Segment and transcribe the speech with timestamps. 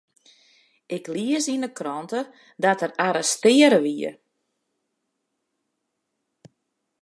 [0.95, 2.21] Ik lies yn 'e krante
[2.63, 4.11] dat er arrestearre wie.